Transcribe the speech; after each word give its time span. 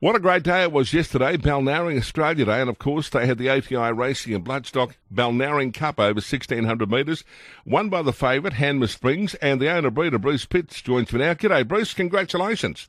What 0.00 0.14
a 0.14 0.20
great 0.20 0.44
day 0.44 0.62
it 0.62 0.70
was 0.70 0.92
yesterday, 0.92 1.36
Balnarring 1.36 1.98
Australia 1.98 2.44
Day, 2.44 2.60
and 2.60 2.70
of 2.70 2.78
course 2.78 3.08
they 3.08 3.26
had 3.26 3.36
the 3.36 3.50
ATI 3.50 3.92
Racing 3.92 4.32
and 4.32 4.44
Bloodstock 4.44 4.92
Balnarring 5.12 5.74
Cup 5.74 5.98
over 5.98 6.20
1600 6.20 6.88
metres, 6.88 7.24
won 7.66 7.88
by 7.88 8.02
the 8.02 8.12
favourite, 8.12 8.54
Hanmer 8.54 8.88
Springs, 8.88 9.34
and 9.36 9.60
the 9.60 9.68
owner 9.68 9.90
breeder 9.90 10.20
Bruce 10.20 10.44
Pitts 10.44 10.80
joins 10.82 11.12
me 11.12 11.18
now. 11.18 11.34
G'day 11.34 11.66
Bruce, 11.66 11.94
congratulations. 11.94 12.88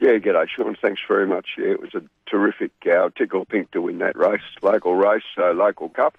Yeah, 0.00 0.18
g'day 0.18 0.46
Sean, 0.54 0.76
thanks 0.82 1.00
very 1.08 1.26
much. 1.26 1.46
Yeah, 1.56 1.70
it 1.70 1.80
was 1.80 1.94
a 1.94 2.02
terrific 2.28 2.72
uh, 2.92 3.08
tickle 3.16 3.46
pink 3.46 3.70
to 3.70 3.80
win 3.80 3.96
that 4.00 4.14
race, 4.14 4.42
local 4.60 4.96
race, 4.96 5.22
uh, 5.38 5.54
local 5.54 5.88
cup, 5.88 6.18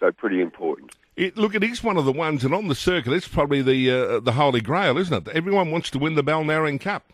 so 0.00 0.10
pretty 0.10 0.40
important. 0.40 0.96
It, 1.14 1.38
look, 1.38 1.54
it 1.54 1.62
is 1.62 1.84
one 1.84 1.96
of 1.96 2.06
the 2.06 2.12
ones, 2.12 2.44
and 2.44 2.52
on 2.56 2.66
the 2.66 2.74
circuit, 2.74 3.12
it's 3.12 3.28
probably 3.28 3.62
the 3.62 3.88
uh, 3.88 4.18
the 4.18 4.32
holy 4.32 4.62
grail, 4.62 4.98
isn't 4.98 5.28
it? 5.28 5.32
Everyone 5.32 5.70
wants 5.70 5.90
to 5.90 6.00
win 6.00 6.16
the 6.16 6.24
Balnarring 6.24 6.80
Cup. 6.80 7.12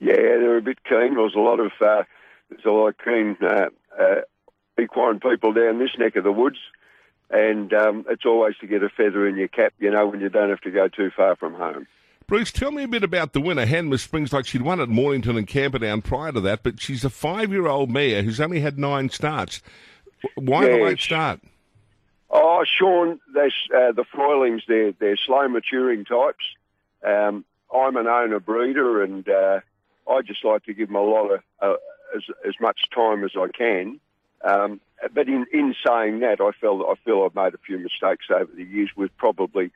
Yeah, 0.00 0.14
they're 0.14 0.58
a 0.58 0.62
bit 0.62 0.84
keen. 0.84 1.14
There's 1.14 1.34
a 1.34 1.40
lot 1.40 1.60
of 1.60 1.72
uh, 1.80 2.04
there's 2.50 2.64
a 2.64 2.70
lot 2.70 2.88
of 2.88 2.98
keen 2.98 3.36
uh, 3.42 3.68
uh, 3.98 4.20
equine 4.80 5.20
people 5.20 5.52
down 5.52 5.78
this 5.78 5.96
neck 5.98 6.16
of 6.16 6.24
the 6.24 6.32
woods, 6.32 6.58
and 7.30 7.72
um, 7.74 8.06
it's 8.08 8.24
always 8.24 8.56
to 8.60 8.66
get 8.66 8.82
a 8.82 8.88
feather 8.88 9.26
in 9.26 9.36
your 9.36 9.48
cap, 9.48 9.74
you 9.78 9.90
know, 9.90 10.06
when 10.06 10.20
you 10.20 10.28
don't 10.28 10.50
have 10.50 10.60
to 10.62 10.70
go 10.70 10.88
too 10.88 11.10
far 11.14 11.36
from 11.36 11.54
home. 11.54 11.86
Bruce, 12.28 12.52
tell 12.52 12.70
me 12.70 12.82
a 12.82 12.88
bit 12.88 13.02
about 13.02 13.32
the 13.32 13.40
winner, 13.40 13.64
Hanmer 13.64 13.98
Springs. 13.98 14.34
Like 14.34 14.46
she'd 14.46 14.62
won 14.62 14.80
at 14.80 14.90
Mornington 14.90 15.38
and 15.38 15.46
Camperdown 15.46 16.02
prior 16.02 16.30
to 16.30 16.40
that, 16.42 16.62
but 16.62 16.78
she's 16.78 17.02
a 17.02 17.10
five-year-old 17.10 17.90
mare 17.90 18.22
who's 18.22 18.38
only 18.38 18.60
had 18.60 18.78
nine 18.78 19.08
starts. 19.08 19.62
Why 20.34 20.66
Yeah, 20.66 20.76
the 20.76 20.84
late 20.84 21.00
start? 21.00 21.40
Oh, 22.30 22.64
Sean, 22.66 23.18
uh, 23.34 23.92
the 23.92 24.04
Fruehlings, 24.14 24.60
they're, 24.68 24.92
they're 24.92 25.16
slow 25.16 25.48
maturing 25.48 26.04
types. 26.04 26.44
Um, 27.02 27.46
I'm 27.74 27.96
an 27.96 28.06
owner 28.06 28.40
breeder, 28.40 29.02
and 29.02 29.26
uh, 29.26 29.60
I 30.08 30.22
just 30.22 30.44
like 30.44 30.64
to 30.64 30.74
give 30.74 30.88
them 30.88 30.96
a 30.96 31.02
lot 31.02 31.30
of 31.30 31.40
uh, 31.60 31.74
as, 32.16 32.22
as 32.46 32.54
much 32.60 32.80
time 32.94 33.24
as 33.24 33.32
I 33.36 33.48
can. 33.48 34.00
Um, 34.42 34.80
but 35.12 35.28
in, 35.28 35.46
in 35.52 35.74
saying 35.86 36.20
that, 36.20 36.40
I 36.40 36.50
feel 36.60 36.84
I 36.88 36.94
feel 37.04 37.24
I've 37.24 37.34
made 37.34 37.54
a 37.54 37.58
few 37.58 37.78
mistakes 37.78 38.26
over 38.30 38.50
the 38.54 38.64
years 38.64 38.90
with 38.96 39.16
probably, 39.16 39.70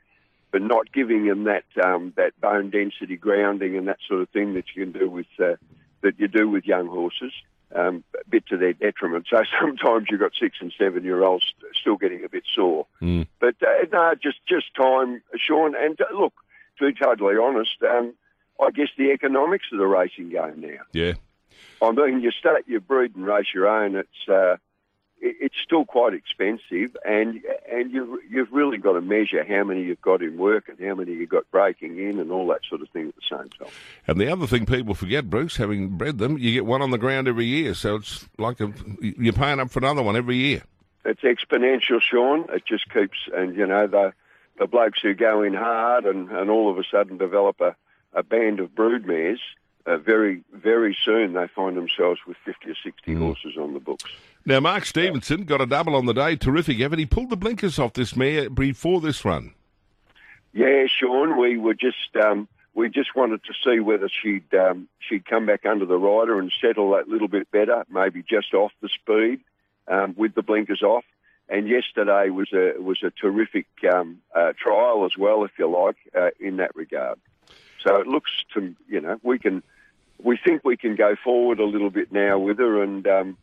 but 0.51 0.61
not 0.61 0.91
giving 0.91 1.27
them 1.27 1.45
that 1.45 1.65
um, 1.83 2.13
that 2.15 2.39
bone 2.39 2.69
density 2.69 3.17
grounding 3.17 3.77
and 3.77 3.87
that 3.87 3.99
sort 4.07 4.21
of 4.21 4.29
thing 4.29 4.53
that 4.53 4.65
you 4.73 4.85
can 4.85 4.97
do 4.97 5.09
with 5.09 5.27
uh, 5.39 5.55
that 6.01 6.19
you 6.19 6.27
do 6.27 6.49
with 6.49 6.65
young 6.65 6.87
horses 6.87 7.33
um, 7.75 8.03
a 8.19 8.29
bit 8.29 8.45
to 8.47 8.57
their 8.57 8.73
detriment. 8.73 9.27
So 9.29 9.43
sometimes 9.59 10.07
you've 10.09 10.19
got 10.19 10.33
six 10.39 10.57
and 10.61 10.73
seven 10.77 11.03
year 11.03 11.23
olds 11.23 11.53
still 11.73 11.97
getting 11.97 12.23
a 12.23 12.29
bit 12.29 12.43
sore. 12.53 12.85
Mm. 13.01 13.27
But 13.39 13.55
uh, 13.61 13.85
no, 13.91 14.13
just 14.21 14.39
just 14.47 14.73
time, 14.75 15.21
Sean. 15.37 15.75
And 15.75 15.99
uh, 15.99 16.05
look, 16.17 16.33
to 16.79 16.91
be 16.91 16.93
totally 16.93 17.35
honest, 17.37 17.77
um, 17.89 18.13
I 18.61 18.71
guess 18.71 18.89
the 18.97 19.11
economics 19.11 19.65
of 19.71 19.79
the 19.79 19.87
racing 19.87 20.29
game 20.29 20.61
now. 20.61 20.83
Yeah. 20.91 21.13
I 21.81 21.91
mean, 21.91 22.21
you 22.21 22.31
start 22.31 22.63
your 22.67 22.79
breed 22.79 23.15
and 23.15 23.25
race 23.25 23.47
your 23.53 23.67
own. 23.67 23.95
It's 23.95 24.29
uh, 24.29 24.57
it, 25.19 25.35
it's 25.41 25.55
still 25.63 25.85
quite 25.85 26.13
expensive, 26.13 26.95
and 27.05 27.41
and 27.71 27.91
you 27.91 28.21
you've 28.29 28.51
really 28.51 28.77
got 28.77 28.93
to 28.93 29.01
measure 29.01 29.43
how 29.43 29.63
many 29.63 29.83
you've 29.83 30.01
got 30.01 30.21
in 30.21 30.37
work 30.37 30.69
and 30.69 30.79
how 30.79 30.95
many 30.95 31.13
you've 31.13 31.29
got 31.29 31.49
breaking 31.51 31.97
in 31.97 32.19
and 32.19 32.31
all 32.31 32.47
that 32.47 32.61
sort 32.69 32.81
of 32.81 32.89
thing 32.89 33.09
at 33.09 33.15
the 33.15 33.37
same 33.37 33.49
time. 33.49 33.73
And 34.07 34.19
the 34.19 34.31
other 34.31 34.47
thing 34.47 34.65
people 34.65 34.93
forget, 34.93 35.29
Bruce, 35.29 35.57
having 35.57 35.89
bred 35.89 36.19
them, 36.19 36.37
you 36.37 36.53
get 36.53 36.65
one 36.65 36.81
on 36.81 36.91
the 36.91 36.97
ground 36.97 37.27
every 37.27 37.45
year. 37.45 37.73
So 37.73 37.95
it's 37.95 38.27
like 38.37 38.59
a, 38.61 38.71
you're 39.01 39.33
paying 39.33 39.59
up 39.59 39.71
for 39.71 39.79
another 39.79 40.03
one 40.03 40.15
every 40.15 40.37
year. 40.37 40.63
it's 41.05 41.21
exponential, 41.21 42.01
Sean. 42.01 42.45
It 42.49 42.65
just 42.65 42.89
keeps, 42.93 43.17
and 43.35 43.55
you 43.55 43.65
know, 43.65 43.87
the 43.87 44.13
the 44.59 44.67
blokes 44.67 45.01
who 45.01 45.13
go 45.13 45.41
in 45.41 45.53
hard 45.53 46.05
and, 46.05 46.29
and 46.29 46.49
all 46.49 46.69
of 46.69 46.77
a 46.77 46.83
sudden 46.89 47.17
develop 47.17 47.59
a, 47.59 47.75
a 48.13 48.23
band 48.23 48.59
of 48.59 48.69
broodmares, 48.71 49.39
uh, 49.85 49.97
very 49.97 50.43
very 50.53 50.95
soon 51.03 51.33
they 51.33 51.47
find 51.47 51.75
themselves 51.75 52.19
with 52.27 52.37
fifty 52.45 52.71
or 52.71 52.75
sixty 52.83 53.13
horses 53.13 53.57
on 53.57 53.73
the 53.73 53.79
books. 53.79 54.09
Now, 54.45 54.59
Mark 54.59 54.85
Stevenson 54.85 55.45
got 55.45 55.61
a 55.61 55.65
double 55.65 55.95
on 55.95 56.05
the 56.05 56.13
day. 56.13 56.35
Terrific, 56.35 56.79
Evan. 56.79 56.99
He 56.99 57.05
pulled 57.05 57.29
the 57.29 57.37
blinkers 57.37 57.79
off 57.79 57.93
this 57.93 58.15
mare 58.15 58.49
before 58.49 58.99
this 58.99 59.23
run. 59.23 59.53
Yeah, 60.53 60.85
Sean, 60.87 61.39
we 61.39 61.57
were 61.57 61.73
just 61.73 62.15
um, 62.21 62.47
we 62.73 62.89
just 62.89 63.15
wanted 63.15 63.41
to 63.45 63.53
see 63.63 63.79
whether 63.79 64.09
she'd 64.21 64.53
um, 64.53 64.87
she'd 64.99 65.25
come 65.25 65.45
back 65.45 65.65
under 65.65 65.85
the 65.85 65.97
rider 65.97 66.39
and 66.39 66.51
settle 66.61 66.91
that 66.91 67.07
little 67.07 67.27
bit 67.27 67.49
better, 67.51 67.85
maybe 67.89 68.21
just 68.21 68.53
off 68.53 68.71
the 68.81 68.89
speed 68.89 69.39
um, 69.87 70.13
with 70.17 70.35
the 70.35 70.43
blinkers 70.43 70.81
off. 70.81 71.05
And 71.49 71.67
yesterday 71.67 72.29
was 72.29 72.51
a 72.53 72.81
was 72.81 73.03
a 73.03 73.11
terrific 73.11 73.67
um, 73.93 74.19
uh, 74.35 74.53
trial 74.57 75.05
as 75.05 75.17
well, 75.17 75.43
if 75.43 75.51
you 75.59 75.67
like, 75.67 75.97
uh, 76.17 76.29
in 76.39 76.57
that 76.57 76.75
regard. 76.75 77.19
So 77.83 77.99
it 77.99 78.07
looks 78.07 78.31
to 78.53 78.75
you 78.87 79.01
know 79.01 79.19
we 79.23 79.39
can 79.39 79.63
we 80.21 80.37
think 80.37 80.63
we 80.63 80.77
can 80.77 80.95
go 80.95 81.15
forward 81.23 81.59
a 81.59 81.65
little 81.65 81.89
bit 81.89 82.11
now 82.11 82.39
with 82.39 82.57
her 82.59 82.81
and 82.81 83.05
um, 83.07 83.37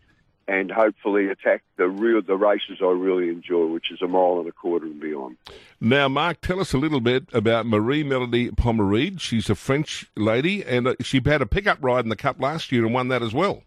and 0.49 0.71
hopefully 0.71 1.29
attack 1.29 1.63
the 1.77 1.89
real 1.89 2.21
the 2.23 2.37
races 2.37 2.79
I 2.81 2.87
really 2.87 3.29
enjoy, 3.29 3.67
which 3.67 3.93
is 3.93 4.03
a 4.03 4.09
mile 4.09 4.41
and 4.41 4.49
a 4.49 4.53
quarter 4.53 4.87
and 4.87 5.01
beyond. 5.01 5.37
Now, 5.81 6.09
Mark, 6.09 6.41
tell 6.41 6.61
us 6.61 6.73
a 6.73 6.79
little 6.79 7.01
bit 7.01 7.25
about 7.33 7.67
Marie 7.67 8.03
Melody 8.03 8.51
Pomeride. 8.51 9.21
She's 9.21 9.49
a 9.49 9.55
French 9.55 10.11
lady, 10.17 10.65
and 10.65 10.89
uh, 10.89 10.95
she 11.01 11.21
had 11.25 11.41
a 11.41 11.47
pickup 11.47 11.79
ride 11.81 12.05
in 12.05 12.09
the 12.09 12.17
Cup 12.17 12.41
last 12.41 12.73
year 12.73 12.85
and 12.85 12.93
won 12.93 13.09
that 13.09 13.23
as 13.23 13.33
well. 13.33 13.63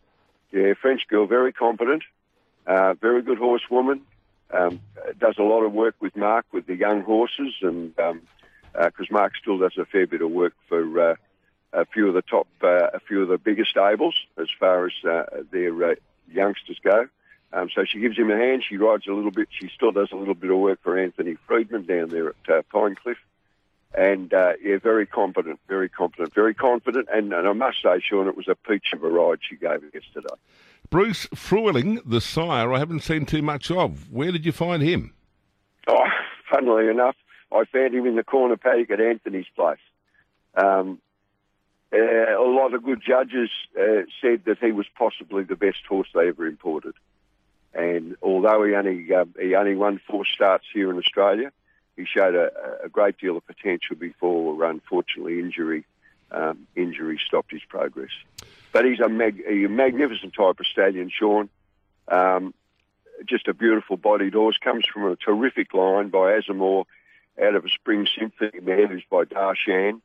Yeah, 0.52 0.74
French 0.80 1.08
girl, 1.08 1.26
very 1.26 1.54
competent, 1.54 2.04
uh, 2.68 2.94
very 2.96 3.22
good 3.22 3.38
horsewoman. 3.38 4.02
Um, 4.52 4.82
does 5.18 5.36
a 5.40 5.44
lot 5.44 5.64
of 5.64 5.72
work 5.72 5.96
with 6.00 6.16
Mark 6.16 6.46
with 6.52 6.68
the 6.68 6.76
young 6.76 7.02
horses, 7.02 7.56
and 7.62 7.98
because 8.74 9.10
Mark 9.12 9.34
still 9.40 9.58
does 9.58 9.78
a 9.78 9.86
fair 9.86 10.08
bit 10.08 10.22
of 10.22 10.32
work 10.32 10.54
for 10.68 11.12
uh, 11.12 11.16
a 11.74 11.86
few 11.86 12.08
of 12.08 12.14
the 12.14 12.22
top, 12.22 12.48
uh, 12.62 12.88
a 12.94 13.00
few 13.00 13.22
of 13.22 13.28
the 13.30 13.38
bigger 13.38 13.66
stables 13.66 14.16
as 14.38 14.48
far 14.60 14.86
as 14.86 14.94
uh, 15.04 15.24
their 15.52 15.92
uh, 15.92 15.96
youngsters 16.32 16.80
go. 16.84 17.08
Um, 17.52 17.70
so 17.74 17.84
she 17.86 18.00
gives 18.00 18.18
him 18.18 18.32
a 18.32 18.38
hand. 18.38 18.64
She 18.68 18.78
rides 18.78 19.08
a 19.08 19.14
little 19.14 19.32
bit. 19.32 19.48
She 19.52 19.70
still 19.74 19.92
does 19.92 20.12
a 20.12 20.16
little 20.16 20.34
bit 20.34 20.50
of 20.50 20.58
work 20.58 20.80
for 20.82 20.98
Anthony 20.98 21.38
Freedman 21.48 21.86
down 21.86 22.10
there 22.10 22.30
at 22.30 22.50
uh, 22.50 22.62
Pinecliff. 22.74 23.18
And 23.96 24.34
uh, 24.34 24.54
yeah, 24.64 24.78
very 24.78 25.06
competent, 25.06 25.60
very 25.68 25.88
competent, 25.88 26.34
very 26.34 26.56
confident. 26.56 27.10
And, 27.14 27.32
and 27.32 27.48
I 27.48 27.54
must 27.54 27.84
say, 27.84 28.00
Sean, 28.00 28.28
it 28.28 28.36
was 28.36 28.48
a 28.48 28.56
peach 28.56 28.88
of 28.92 29.04
a 29.04 29.10
ride 29.10 29.40
she 29.48 29.56
gave 29.56 29.84
yesterday. 29.94 30.34
Bruce 30.90 31.28
Fruehling, 31.28 32.00
the 32.04 32.22
sire, 32.22 32.74
I 32.74 32.80
haven't 32.80 33.02
seen 33.02 33.26
too 33.26 33.44
much 33.44 33.70
of. 33.70 34.12
Where 34.12 34.32
did 34.32 34.48
you 34.48 34.52
find 34.52 34.82
him? 34.82 35.14
Oh, 35.88 36.06
funnily 36.52 36.88
enough, 36.90 37.16
I 37.54 37.66
found 37.66 37.94
him 37.94 38.06
in 38.06 38.16
the 38.16 38.24
corner 38.24 38.58
paddock 38.58 38.92
at 38.92 39.02
Anthony's 39.02 39.48
place. 39.56 39.80
Um, 40.56 41.00
uh, 41.94 41.98
a 41.98 42.42
lot 42.42 42.74
of 42.74 42.84
good 42.84 43.02
judges 43.06 43.50
uh, 43.80 44.04
said 44.22 44.46
that 44.46 44.58
he 44.60 44.72
was 44.72 44.88
possibly 44.98 45.44
the 45.44 45.56
best 45.56 45.86
horse 45.88 46.08
they 46.14 46.28
ever 46.28 46.48
imported. 46.48 46.96
And 47.74 48.16
although 48.22 48.64
he 48.64 48.74
only 48.74 49.14
um, 49.14 49.34
he 49.40 49.56
only 49.56 49.76
won 49.76 50.00
four 50.08 50.26
starts 50.26 50.66
here 50.74 50.92
in 50.92 50.98
Australia, 50.98 51.52
he 51.96 52.06
showed 52.06 52.36
a, 52.36 52.86
a 52.86 52.90
great 52.90 53.18
deal 53.18 53.38
of 53.38 53.46
potential 53.46 53.96
before, 53.96 54.64
unfortunately, 54.66 55.40
injury 55.40 55.86
um, 56.32 56.68
injury 56.76 57.20
stopped 57.26 57.52
his 57.52 57.64
progress. 57.68 58.12
But 58.72 58.86
he's 58.86 59.00
a, 59.00 59.10
mag- 59.10 59.44
a 59.48 59.68
magnificent 59.68 60.34
type 60.34 60.60
of 60.60 60.66
stallion, 60.66 61.12
Sean. 61.12 61.50
Um, 62.08 62.54
just 63.26 63.48
a 63.48 63.54
beautiful 63.54 63.98
bodied 63.98 64.34
horse. 64.34 64.58
Comes 64.58 64.86
from 64.92 65.06
a 65.06 65.16
terrific 65.16 65.74
line 65.74 66.10
by 66.10 66.40
Azamour 66.40 66.86
out 67.42 67.56
of 67.56 67.66
a 67.66 67.70
Spring 67.70 68.08
Symphony 68.18 68.60
mare 68.62 68.88
who's 68.88 69.04
by 69.10 69.24
Darshaan. 69.26 70.02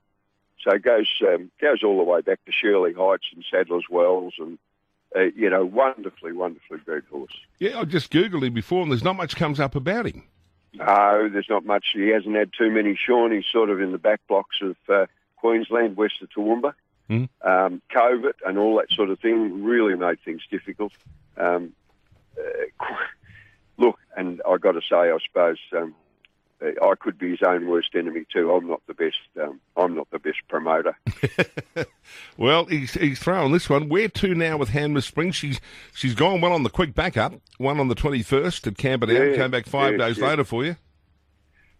So 0.63 0.73
it 0.73 0.83
goes 0.83 1.09
um, 1.23 1.51
goes 1.61 1.83
all 1.85 1.99
the 1.99 2.05
way 2.05 2.21
back 2.21 2.45
to 2.45 2.53
Shirley 2.53 2.93
Heights 2.93 3.27
and 3.35 3.45
Sadler's 3.49 3.85
Wells, 3.89 4.35
and 4.39 4.59
uh, 5.15 5.21
you 5.37 5.49
know, 5.49 5.65
wonderfully, 5.65 6.33
wonderfully 6.33 6.79
bred 6.85 7.05
horse. 7.11 7.33
Yeah, 7.59 7.79
I 7.79 7.85
just 7.85 8.13
googled 8.13 8.45
him 8.45 8.55
before, 8.55 8.83
and 8.83 8.91
there's 8.91 9.05
not 9.05 9.17
much 9.17 9.37
comes 9.37 9.61
up 9.61 9.75
about 9.75 10.07
him. 10.07 10.25
No, 10.75 11.29
there's 11.33 11.49
not 11.49 11.65
much. 11.65 11.87
He 11.95 12.09
hasn't 12.09 12.35
had 12.35 12.51
too 12.57 12.71
many. 12.71 12.97
Sean, 12.97 13.33
he's 13.33 13.47
sort 13.51 13.71
of 13.71 13.81
in 13.81 13.93
the 13.93 13.99
back 13.99 14.21
blocks 14.29 14.59
of 14.61 14.77
uh, 14.89 15.07
Queensland, 15.37 15.97
west 15.97 16.21
of 16.23 16.29
Toowoomba. 16.31 16.75
Mm. 17.09 17.29
Um, 17.41 17.81
COVID 17.91 18.35
and 18.47 18.59
all 18.59 18.77
that 18.77 18.91
sort 18.91 19.09
of 19.09 19.19
thing 19.19 19.65
really 19.65 19.95
made 19.95 20.19
things 20.25 20.43
difficult. 20.51 20.93
Um, 21.39 21.73
uh, 22.39 22.85
look, 23.79 23.99
and 24.15 24.43
I've 24.49 24.61
got 24.61 24.73
to 24.73 24.83
say, 24.83 25.11
I 25.11 25.17
suppose 25.27 25.59
um, 25.75 25.95
I 26.61 26.95
could 26.99 27.19
be 27.19 27.31
his 27.31 27.43
own 27.47 27.67
worst 27.69 27.91
enemy 27.95 28.25
too. 28.33 28.53
I'm 28.53 28.67
not 28.69 28.83
the 28.87 28.95
best. 28.95 29.19
Um, 29.41 29.61
I'm 29.77 29.95
not 29.95 30.11
the 30.11 30.19
best 30.19 30.39
promoter. 30.49 30.97
Well, 32.37 32.67
he's, 32.67 32.95
he's 32.95 33.19
throwing 33.19 33.53
this 33.53 33.69
one. 33.69 33.89
Where 33.89 34.09
to 34.09 34.35
now 34.35 34.57
with 34.57 34.71
Hanmer 34.71 35.03
Springs? 35.03 35.37
She's 35.37 35.61
she's 35.93 36.15
gone 36.15 36.41
well 36.41 36.53
on 36.53 36.63
the 36.63 36.71
quick 36.71 36.95
backup. 36.95 37.35
One 37.59 37.81
on 37.81 37.89
the 37.89 37.95
21st 37.95 38.67
at 38.67 38.79
Camperdown. 38.79 39.31
Yeah, 39.31 39.37
Came 39.37 39.51
back 39.51 39.67
five 39.67 39.99
days 39.99 40.19
later 40.19 40.45
for 40.45 40.65
you. 40.65 40.77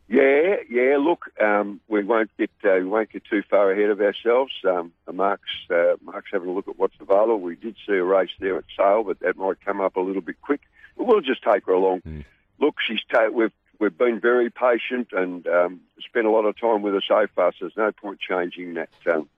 Yeah, 0.09 0.57
yeah. 0.71 0.97
Look, 0.99 1.27
um, 1.41 1.81
we 1.89 2.03
won't 2.03 2.31
get 2.39 2.51
uh, 2.65 2.75
we 2.75 2.85
won't 2.87 3.11
get 3.13 3.25
too 3.25 3.43
far 3.49 3.71
ahead 3.71 3.91
of 3.91 4.01
ourselves. 4.01 4.53
Um, 4.67 4.93
Mark's 5.13 5.43
uh, 5.71 5.95
Mark's 6.03 6.31
having 6.33 6.49
a 6.49 6.53
look 6.53 6.67
at 6.69 6.79
what's 6.79 6.97
available. 7.01 7.41
We 7.41 7.57
did 7.57 7.77
see 7.87 7.93
a 7.95 8.05
race 8.05 8.31
there 8.41 8.57
at 8.57 8.65
Sale, 8.77 9.05
but 9.05 9.21
that 9.21 9.37
might 9.37 9.65
come 9.65 9.81
up 9.81 9.97
a 9.97 10.01
little 10.01 10.23
bit 10.23 10.41
quick. 10.41 10.63
But 10.97 11.07
we'll 11.07 11.21
just 11.21 11.43
take 11.43 11.67
her 11.67 11.73
along. 11.73 12.25
Look, 12.59 12.77
she's 12.87 13.01
ta- 13.13 13.29
we've 13.33 13.53
we've 13.79 13.97
been 13.97 14.21
very 14.21 14.51
patient 14.51 15.09
and 15.13 15.47
um, 15.47 15.81
spent 16.01 16.27
a 16.27 16.31
lot 16.31 16.45
of 16.45 16.59
time 16.59 16.83
with 16.83 16.95
her 16.95 17.03
so 17.07 17.27
far. 17.35 17.53
So 17.53 17.67
there's 17.67 17.77
no 17.77 17.93
point 17.93 18.21
changing 18.21 18.75
that 18.75 18.91
um, 19.11 19.29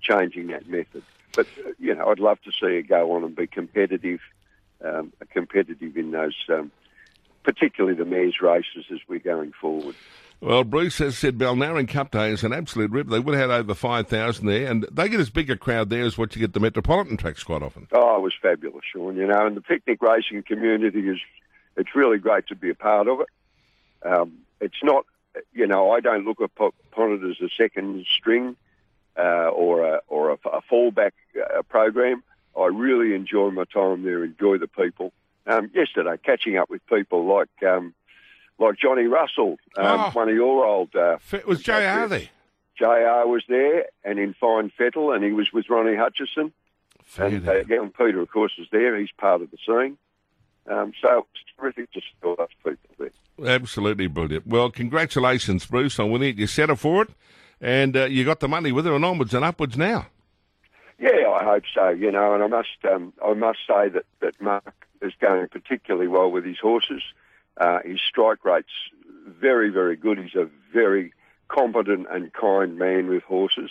changing 0.00 0.48
that 0.48 0.68
method. 0.68 1.02
But 1.34 1.46
you 1.78 1.94
know, 1.94 2.08
I'd 2.08 2.18
love 2.18 2.40
to 2.42 2.50
see 2.50 2.74
her 2.76 2.82
go 2.82 3.12
on 3.12 3.24
and 3.24 3.36
be 3.36 3.46
competitive, 3.46 4.20
um, 4.84 5.12
competitive 5.32 5.96
in 5.96 6.10
those, 6.10 6.36
um, 6.48 6.72
particularly 7.44 7.96
the 7.96 8.04
mares 8.04 8.40
races 8.40 8.86
as 8.92 8.98
we're 9.08 9.20
going 9.20 9.52
forward. 9.52 9.94
Well, 10.42 10.64
Bruce 10.64 10.98
has 10.98 11.18
said 11.18 11.36
Balnarring 11.36 11.86
Cup 11.86 12.12
Day 12.12 12.30
is 12.32 12.44
an 12.44 12.54
absolute 12.54 12.90
rip. 12.90 13.08
They 13.08 13.20
would 13.20 13.34
have 13.34 13.50
had 13.50 13.60
over 13.60 13.74
5,000 13.74 14.46
there, 14.46 14.70
and 14.70 14.86
they 14.90 15.10
get 15.10 15.20
as 15.20 15.28
big 15.28 15.50
a 15.50 15.56
crowd 15.56 15.90
there 15.90 16.04
as 16.04 16.16
what 16.16 16.34
you 16.34 16.40
get 16.40 16.54
the 16.54 16.60
Metropolitan 16.60 17.18
tracks 17.18 17.44
quite 17.44 17.62
often. 17.62 17.88
Oh, 17.92 18.16
it 18.16 18.22
was 18.22 18.32
fabulous, 18.40 18.82
Sean. 18.90 19.16
You 19.16 19.26
know, 19.26 19.46
and 19.46 19.54
the 19.54 19.60
picnic 19.60 20.00
racing 20.00 20.42
community 20.44 21.00
is, 21.00 21.18
it's 21.76 21.94
really 21.94 22.16
great 22.16 22.46
to 22.46 22.56
be 22.56 22.70
a 22.70 22.74
part 22.74 23.06
of 23.06 23.20
it. 23.20 23.26
Um, 24.04 24.38
it's 24.60 24.82
not, 24.82 25.06
you 25.52 25.66
know, 25.66 25.90
I 25.90 26.00
don't 26.00 26.24
look 26.24 26.40
upon 26.40 26.72
it 27.12 27.30
as 27.30 27.40
a 27.40 27.48
second 27.56 28.06
string 28.16 28.56
uh, 29.16 29.48
or 29.48 29.84
a, 29.84 30.00
or 30.08 30.30
a, 30.30 30.34
a 30.48 30.60
fallback 30.70 31.12
uh, 31.36 31.62
program. 31.62 32.22
I 32.58 32.66
really 32.66 33.14
enjoy 33.14 33.50
my 33.50 33.64
time 33.64 34.02
there, 34.02 34.24
enjoy 34.24 34.58
the 34.58 34.66
people. 34.66 35.12
Um, 35.46 35.70
yesterday, 35.74 36.16
catching 36.22 36.56
up 36.56 36.68
with 36.68 36.84
people 36.86 37.26
like 37.26 37.48
um, 37.66 37.94
like 38.58 38.76
Johnny 38.78 39.04
Russell, 39.04 39.56
um, 39.76 40.00
oh, 40.00 40.10
one 40.12 40.28
of 40.28 40.34
your 40.34 40.64
old. 40.64 40.94
Uh, 40.94 41.16
was 41.46 41.62
JR 41.62 42.06
there? 42.06 42.28
JR 42.76 43.26
was 43.26 43.42
there, 43.48 43.86
and 44.04 44.18
in 44.18 44.34
fine 44.34 44.70
fettle, 44.76 45.12
and 45.12 45.24
he 45.24 45.32
was 45.32 45.52
with 45.52 45.68
Ronnie 45.70 45.96
Hutchison. 45.96 46.52
Fair 47.04 47.26
and 47.26 47.48
uh, 47.48 47.86
Peter, 47.96 48.20
of 48.20 48.30
course, 48.30 48.52
is 48.58 48.66
there. 48.70 48.96
He's 48.98 49.10
part 49.18 49.42
of 49.42 49.50
the 49.50 49.58
scene. 49.66 49.96
Um, 50.66 50.92
so 51.00 51.26
it's 51.34 51.44
terrific 51.58 51.92
to 51.92 52.00
see 52.00 52.06
all 52.22 52.36
those 52.36 52.48
people 52.64 53.10
there. 53.38 53.54
Absolutely 53.56 54.06
brilliant. 54.06 54.46
Well, 54.46 54.70
congratulations, 54.70 55.66
Bruce, 55.66 55.98
on 55.98 56.10
winning 56.10 56.30
it. 56.30 56.38
You 56.38 56.46
set 56.46 56.68
her 56.68 56.76
for 56.76 57.02
it, 57.02 57.10
and 57.60 57.96
uh, 57.96 58.04
you 58.04 58.24
got 58.24 58.40
the 58.40 58.48
money 58.48 58.72
with 58.72 58.84
her, 58.84 58.94
and 58.94 59.04
onwards 59.04 59.34
and 59.34 59.44
upwards 59.44 59.76
now. 59.76 60.06
Yeah, 60.98 61.30
I 61.30 61.44
hope 61.44 61.64
so. 61.74 61.88
You 61.88 62.12
know, 62.12 62.34
and 62.34 62.42
I 62.42 62.46
must, 62.46 62.68
um, 62.90 63.12
I 63.24 63.32
must 63.32 63.60
say 63.66 63.88
that 63.88 64.04
that 64.20 64.40
Mark 64.40 64.86
is 65.00 65.12
going 65.18 65.48
particularly 65.48 66.08
well 66.08 66.30
with 66.30 66.44
his 66.44 66.58
horses. 66.58 67.02
Uh, 67.56 67.78
his 67.84 68.00
strike 68.06 68.44
rate's 68.44 68.68
very, 69.26 69.70
very 69.70 69.96
good. 69.96 70.18
He's 70.18 70.34
a 70.34 70.48
very 70.72 71.14
competent 71.48 72.06
and 72.10 72.32
kind 72.32 72.78
man 72.78 73.08
with 73.08 73.22
horses, 73.22 73.70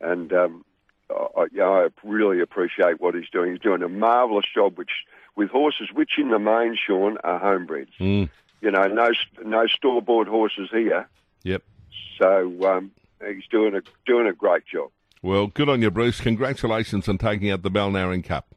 and 0.00 0.32
um, 0.32 0.64
I, 1.10 1.46
you 1.52 1.58
know, 1.58 1.74
I 1.74 1.88
really 2.02 2.40
appreciate 2.40 3.00
what 3.00 3.14
he's 3.14 3.28
doing. 3.30 3.50
He's 3.52 3.60
doing 3.60 3.82
a 3.82 3.88
marvellous 3.88 4.46
job, 4.52 4.78
which 4.78 4.90
with 5.36 5.50
horses, 5.50 5.88
which 5.92 6.12
in 6.18 6.30
the 6.30 6.38
main, 6.38 6.76
Sean, 6.76 7.18
are 7.24 7.40
homebreds. 7.40 7.88
Mm. 8.00 8.30
You 8.60 8.70
know, 8.70 8.86
no 8.86 9.10
no 9.44 9.66
store 9.66 10.00
bought 10.00 10.26
horses 10.26 10.68
here. 10.70 11.08
Yep. 11.42 11.62
So 12.18 12.58
um, 12.66 12.90
he's 13.26 13.46
doing 13.50 13.74
a 13.74 13.82
doing 14.06 14.26
a 14.26 14.32
great 14.32 14.66
job. 14.66 14.90
Well, 15.22 15.46
good 15.46 15.68
on 15.68 15.82
you, 15.82 15.90
Bruce. 15.90 16.20
Congratulations 16.20 17.08
on 17.08 17.18
taking 17.18 17.50
out 17.50 17.62
the 17.62 17.70
Balnarring 17.70 18.24
Cup. 18.24 18.54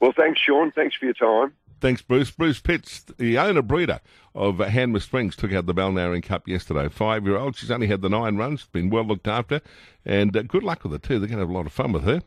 Well, 0.00 0.12
thanks, 0.16 0.40
Sean. 0.40 0.70
Thanks 0.70 0.94
for 0.94 1.06
your 1.06 1.14
time. 1.14 1.54
Thanks, 1.80 2.02
Bruce. 2.02 2.30
Bruce 2.30 2.60
Pitts, 2.60 3.04
the 3.18 3.38
owner 3.38 3.62
breeder 3.62 4.00
of 4.34 4.56
Hanmer 4.56 5.00
Springs, 5.00 5.36
took 5.36 5.52
out 5.52 5.66
the 5.66 5.74
Balnarring 5.74 6.22
Cup 6.22 6.48
yesterday. 6.48 6.88
Five 6.88 7.24
year 7.24 7.36
old. 7.36 7.56
She's 7.56 7.70
only 7.70 7.86
had 7.86 8.02
the 8.02 8.08
nine 8.08 8.36
runs, 8.36 8.64
been 8.66 8.90
well 8.90 9.04
looked 9.04 9.28
after, 9.28 9.60
and 10.04 10.34
uh, 10.36 10.42
good 10.42 10.62
luck 10.62 10.82
with 10.82 10.92
her, 10.92 10.98
too. 10.98 11.18
They're 11.18 11.28
going 11.28 11.38
to 11.38 11.42
have 11.42 11.50
a 11.50 11.52
lot 11.52 11.66
of 11.66 11.72
fun 11.72 11.92
with 11.92 12.04
her. 12.04 12.22